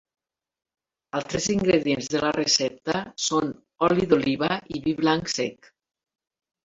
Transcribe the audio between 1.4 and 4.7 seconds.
ingredients de la recepta són oli d'oliva